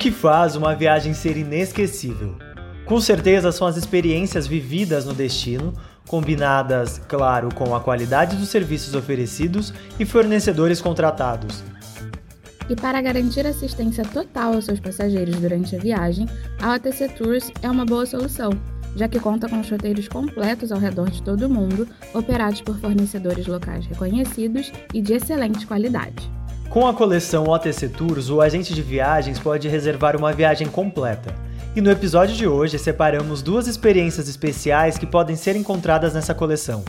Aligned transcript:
que 0.00 0.10
faz 0.10 0.56
uma 0.56 0.74
viagem 0.74 1.12
ser 1.12 1.36
inesquecível? 1.36 2.34
Com 2.86 2.98
certeza 2.98 3.52
são 3.52 3.66
as 3.66 3.76
experiências 3.76 4.46
vividas 4.46 5.04
no 5.04 5.12
destino, 5.12 5.74
combinadas, 6.08 6.98
claro, 7.06 7.54
com 7.54 7.74
a 7.74 7.80
qualidade 7.80 8.34
dos 8.34 8.48
serviços 8.48 8.94
oferecidos 8.94 9.74
e 9.98 10.06
fornecedores 10.06 10.80
contratados. 10.80 11.62
E 12.70 12.74
para 12.74 13.02
garantir 13.02 13.46
assistência 13.46 14.02
total 14.02 14.54
aos 14.54 14.64
seus 14.64 14.80
passageiros 14.80 15.36
durante 15.36 15.76
a 15.76 15.78
viagem, 15.78 16.26
a 16.62 16.74
OTC 16.74 17.10
Tours 17.10 17.52
é 17.60 17.70
uma 17.70 17.84
boa 17.84 18.06
solução, 18.06 18.52
já 18.96 19.06
que 19.06 19.20
conta 19.20 19.50
com 19.50 19.60
roteiros 19.60 20.08
completos 20.08 20.72
ao 20.72 20.78
redor 20.78 21.10
de 21.10 21.22
todo 21.22 21.42
o 21.42 21.50
mundo, 21.50 21.86
operados 22.14 22.62
por 22.62 22.78
fornecedores 22.78 23.46
locais 23.46 23.84
reconhecidos 23.84 24.72
e 24.94 25.02
de 25.02 25.12
excelente 25.12 25.66
qualidade. 25.66 26.39
Com 26.70 26.86
a 26.86 26.94
coleção 26.94 27.48
OTC 27.48 27.88
Tours, 27.88 28.30
o 28.30 28.40
agente 28.40 28.72
de 28.72 28.80
viagens 28.80 29.40
pode 29.40 29.66
reservar 29.66 30.16
uma 30.16 30.32
viagem 30.32 30.68
completa. 30.68 31.34
E 31.74 31.80
no 31.80 31.90
episódio 31.90 32.36
de 32.36 32.46
hoje 32.46 32.78
separamos 32.78 33.42
duas 33.42 33.66
experiências 33.66 34.28
especiais 34.28 34.96
que 34.96 35.04
podem 35.04 35.34
ser 35.34 35.56
encontradas 35.56 36.14
nessa 36.14 36.32
coleção. 36.32 36.84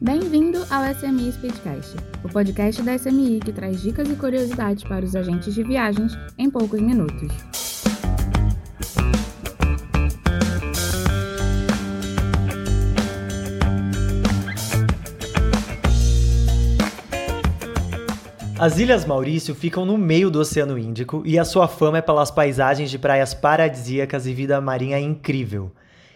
Bem-vindo 0.00 0.64
ao 0.70 0.84
SMI 0.94 1.32
Speedcast, 1.32 1.96
o 2.22 2.28
podcast 2.28 2.80
da 2.82 2.96
SMI 2.96 3.40
que 3.40 3.52
traz 3.52 3.82
dicas 3.82 4.08
e 4.08 4.14
curiosidades 4.14 4.84
para 4.84 5.04
os 5.04 5.16
agentes 5.16 5.52
de 5.52 5.64
viagens 5.64 6.16
em 6.38 6.48
poucos 6.48 6.80
minutos. 6.80 7.32
As 18.64 18.78
Ilhas 18.78 19.04
Maurício 19.04 19.56
ficam 19.56 19.84
no 19.84 19.98
meio 19.98 20.30
do 20.30 20.38
Oceano 20.38 20.78
Índico 20.78 21.20
e 21.26 21.36
a 21.36 21.44
sua 21.44 21.66
fama 21.66 21.98
é 21.98 22.00
pelas 22.00 22.30
paisagens 22.30 22.92
de 22.92 22.96
praias 22.96 23.34
paradisíacas 23.34 24.24
e 24.24 24.32
vida 24.32 24.60
marinha 24.60 25.00
incrível. 25.00 25.72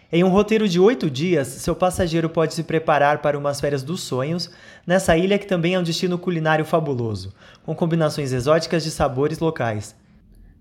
Em 0.09 0.23
um 0.23 0.29
roteiro 0.29 0.65
de 0.65 0.79
oito 0.79 1.09
dias, 1.09 1.45
seu 1.49 1.75
passageiro 1.75 2.29
pode 2.29 2.53
se 2.53 2.63
preparar 2.63 3.21
para 3.21 3.37
umas 3.37 3.59
férias 3.59 3.83
dos 3.83 3.99
sonhos 3.99 4.49
nessa 4.87 5.17
ilha 5.17 5.37
que 5.37 5.45
também 5.45 5.73
é 5.73 5.79
um 5.79 5.83
destino 5.83 6.17
culinário 6.17 6.63
fabuloso, 6.63 7.33
com 7.65 7.75
combinações 7.75 8.31
exóticas 8.31 8.81
de 8.81 8.91
sabores 8.91 9.39
locais. 9.39 9.93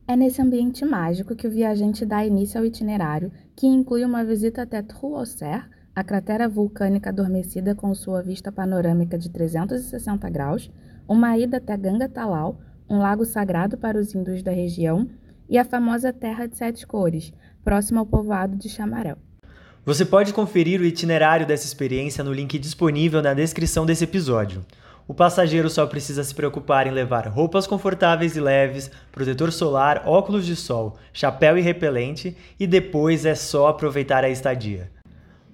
É 0.09 0.17
nesse 0.17 0.43
ambiente 0.43 0.85
mágico 0.85 1.37
que 1.37 1.47
o 1.47 1.51
viajante 1.53 2.05
dá 2.05 2.27
início 2.27 2.59
ao 2.59 2.67
itinerário, 2.67 3.31
que 3.55 3.65
inclui 3.65 4.05
uma 4.05 4.25
visita 4.25 4.63
até 4.63 4.83
Trouosser, 4.83 5.65
a 5.97 6.05
cratera 6.05 6.47
vulcânica 6.47 7.09
adormecida 7.09 7.75
com 7.75 7.95
sua 7.95 8.23
vista 8.23 8.53
panorâmica 8.53 9.17
de 9.17 9.31
360 9.31 10.29
graus, 10.29 10.71
uma 11.09 11.39
ida 11.39 11.57
até 11.57 11.75
Ganga 11.75 12.07
Talal, 12.07 12.61
um 12.87 12.99
lago 12.99 13.25
sagrado 13.25 13.79
para 13.79 13.99
os 13.99 14.15
hindus 14.15 14.43
da 14.43 14.51
região, 14.51 15.09
e 15.49 15.57
a 15.57 15.65
famosa 15.65 16.13
Terra 16.13 16.45
de 16.45 16.55
Sete 16.55 16.87
Cores, 16.87 17.33
próxima 17.65 18.01
ao 18.01 18.05
povoado 18.05 18.57
de 18.57 18.69
Chamarel. 18.69 19.17
Você 19.87 20.05
pode 20.05 20.35
conferir 20.35 20.83
o 20.83 20.85
itinerário 20.85 21.47
dessa 21.47 21.65
experiência 21.65 22.23
no 22.23 22.33
link 22.33 22.59
disponível 22.59 23.23
na 23.23 23.33
descrição 23.33 23.87
desse 23.87 24.05
episódio. 24.05 24.67
O 25.09 25.15
passageiro 25.15 25.71
só 25.71 25.87
precisa 25.87 26.23
se 26.23 26.35
preocupar 26.35 26.87
em 26.87 26.91
levar 26.91 27.27
roupas 27.27 27.67
confortáveis 27.67 28.37
e 28.37 28.41
leves, 28.41 28.91
protetor 29.11 29.51
solar, 29.51 30.03
óculos 30.05 30.45
de 30.45 30.57
sol, 30.57 30.99
chapéu 31.11 31.57
e 31.57 31.63
repelente, 31.63 32.37
e 32.61 32.67
depois 32.67 33.25
é 33.25 33.35
só 33.35 33.69
aproveitar 33.69 34.25
a 34.25 34.29
estadia. 34.29 34.95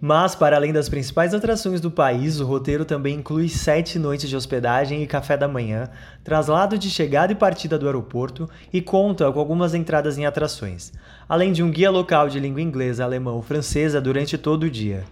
Mas, 0.05 0.35
para 0.35 0.57
além 0.57 0.73
das 0.73 0.89
principais 0.89 1.33
atrações 1.33 1.81
do 1.81 1.89
país, 1.89 2.41
o 2.41 2.45
roteiro 2.45 2.85
também 2.85 3.21
inclui 3.21 3.49
sete 3.49 4.01
noites 4.01 4.29
de 4.29 4.35
hospedagem 4.35 5.01
e 5.01 5.07
café 5.07 5.37
da 5.37 5.47
manhã, 5.47 5.89
traslado 6.25 6.77
de 6.77 6.91
chegada 6.91 7.31
e 7.33 7.37
partida 7.37 7.79
do 7.79 7.87
aeroporto 7.87 8.51
e 8.73 8.83
conta 8.83 9.31
com 9.31 9.39
algumas 9.39 9.75
entradas 9.75 10.19
em 10.19 10.27
atrações, 10.27 10.93
além 11.29 11.53
de 11.53 11.63
um 11.63 11.71
guia 11.71 11.89
local 11.89 12.29
de 12.29 12.41
língua 12.41 12.61
inglesa, 12.61 13.05
alemão 13.05 13.37
ou 13.37 13.43
francesa 13.43 14.01
durante 14.01 14.37
todo 14.37 14.65
o 14.65 14.71
dia. 14.71 15.05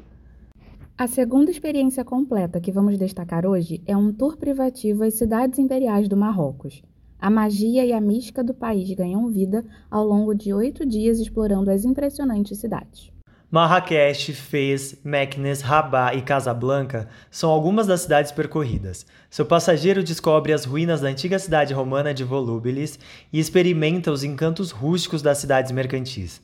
A 0.99 1.07
segunda 1.07 1.53
experiência 1.53 2.05
completa 2.05 2.61
que 2.61 2.73
vamos 2.73 2.99
destacar 2.99 3.47
hoje 3.47 3.81
é 3.87 3.97
um 3.97 4.13
tour 4.13 4.37
privativo 4.37 5.05
às 5.05 5.15
cidades 5.15 5.61
imperiais 5.61 6.09
do 6.09 6.17
Marrocos. 6.17 6.83
A 7.17 7.31
magia 7.31 7.87
e 7.87 7.93
a 7.93 8.01
mística 8.01 8.43
do 8.43 8.53
país 8.53 8.93
ganham 8.93 9.29
vida 9.29 9.65
ao 9.89 10.05
longo 10.05 10.35
de 10.35 10.53
oito 10.53 10.85
dias 10.85 11.21
explorando 11.21 11.71
as 11.71 11.85
impressionantes 11.85 12.59
cidades. 12.59 13.13
Marrakech, 13.51 14.33
Fez, 14.33 14.97
Meknes, 15.03 15.61
Rabat 15.61 16.17
e 16.17 16.23
Casablanca 16.23 17.09
são 17.33 17.51
algumas 17.51 17.85
das 17.85 18.03
cidades 18.03 18.31
percorridas. 18.31 19.05
Seu 19.29 19.45
passageiro 19.45 20.05
descobre 20.05 20.53
as 20.53 20.65
ruínas 20.65 21.01
da 21.01 21.09
antiga 21.09 21.37
cidade 21.37 21.75
romana 21.75 22.15
de 22.15 22.23
Volubilis 22.23 22.97
e 23.33 23.41
experimenta 23.41 24.13
os 24.13 24.23
encantos 24.23 24.71
rústicos 24.71 25.21
das 25.21 25.39
cidades 25.39 25.73
mercantis. 25.73 26.41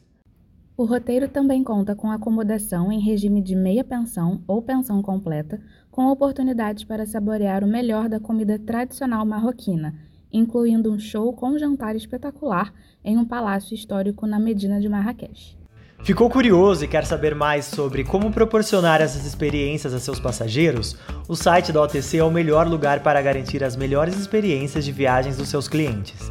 O 0.76 0.84
roteiro 0.84 1.28
também 1.28 1.62
conta 1.62 1.94
com 1.94 2.10
acomodação 2.10 2.90
em 2.90 2.98
regime 2.98 3.40
de 3.40 3.54
meia 3.54 3.84
pensão 3.84 4.42
ou 4.44 4.60
pensão 4.60 5.00
completa, 5.00 5.60
com 5.92 6.08
oportunidades 6.08 6.82
para 6.82 7.06
saborear 7.06 7.62
o 7.62 7.68
melhor 7.68 8.08
da 8.08 8.18
comida 8.18 8.58
tradicional 8.58 9.24
marroquina, 9.24 9.94
incluindo 10.32 10.92
um 10.92 10.98
show 10.98 11.32
com 11.32 11.56
jantar 11.56 11.94
espetacular 11.94 12.74
em 13.04 13.16
um 13.16 13.24
palácio 13.24 13.76
histórico 13.76 14.26
na 14.26 14.40
Medina 14.40 14.80
de 14.80 14.88
Marrakech. 14.88 15.56
Ficou 16.04 16.30
curioso 16.30 16.84
e 16.84 16.88
quer 16.88 17.04
saber 17.04 17.34
mais 17.34 17.64
sobre 17.64 18.04
como 18.04 18.30
proporcionar 18.30 19.00
essas 19.00 19.24
experiências 19.26 19.92
a 19.92 19.98
seus 19.98 20.20
passageiros? 20.20 20.96
O 21.28 21.34
site 21.34 21.72
da 21.72 21.82
OTC 21.82 22.18
é 22.18 22.24
o 22.24 22.30
melhor 22.30 22.68
lugar 22.68 23.00
para 23.00 23.20
garantir 23.20 23.64
as 23.64 23.74
melhores 23.74 24.16
experiências 24.16 24.84
de 24.84 24.92
viagens 24.92 25.36
dos 25.36 25.48
seus 25.48 25.66
clientes. 25.66 26.30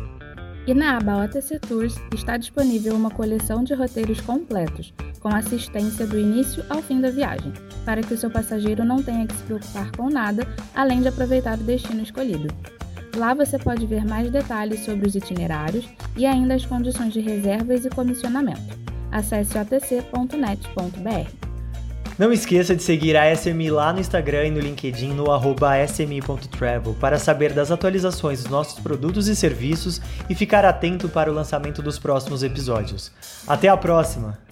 E 0.65 0.73
na 0.73 0.97
aba 0.97 1.25
OTC 1.25 1.59
Tours 1.59 1.95
está 2.13 2.37
disponível 2.37 2.95
uma 2.95 3.11
coleção 3.11 3.63
de 3.63 3.73
roteiros 3.73 4.21
completos, 4.21 4.93
com 5.19 5.27
assistência 5.27 6.07
do 6.07 6.17
início 6.17 6.63
ao 6.69 6.81
fim 6.81 7.01
da 7.01 7.11
viagem, 7.11 7.53
para 7.83 8.01
que 8.01 8.13
o 8.13 8.17
seu 8.17 8.31
passageiro 8.31 8.83
não 8.83 9.03
tenha 9.03 9.27
que 9.27 9.35
se 9.35 9.43
preocupar 9.43 9.91
com 9.91 10.09
nada, 10.09 10.47
além 10.73 11.01
de 11.01 11.09
aproveitar 11.09 11.57
o 11.59 11.63
destino 11.63 12.01
escolhido. 12.01 12.47
Lá 13.15 13.33
você 13.33 13.59
pode 13.59 13.85
ver 13.85 14.05
mais 14.05 14.31
detalhes 14.31 14.85
sobre 14.85 15.07
os 15.07 15.15
itinerários 15.15 15.85
e 16.17 16.25
ainda 16.25 16.55
as 16.55 16.65
condições 16.65 17.13
de 17.13 17.19
reservas 17.19 17.85
e 17.85 17.89
comissionamento. 17.89 18.84
Acesse 19.11 19.57
otc.net.br. 19.57 21.45
Não 22.17 22.31
esqueça 22.31 22.73
de 22.73 22.81
seguir 22.81 23.17
a 23.17 23.35
SMI 23.35 23.69
lá 23.69 23.91
no 23.91 23.99
Instagram 23.99 24.45
e 24.45 24.51
no 24.51 24.59
LinkedIn 24.61 25.13
no 25.13 25.25
smi.travel 25.85 26.93
para 26.93 27.19
saber 27.19 27.51
das 27.51 27.71
atualizações 27.71 28.41
dos 28.41 28.49
nossos 28.49 28.79
produtos 28.79 29.27
e 29.27 29.35
serviços 29.35 29.99
e 30.29 30.33
ficar 30.33 30.63
atento 30.63 31.09
para 31.09 31.29
o 31.29 31.33
lançamento 31.33 31.81
dos 31.81 31.99
próximos 31.99 32.41
episódios. 32.41 33.11
Até 33.45 33.67
a 33.67 33.75
próxima! 33.75 34.44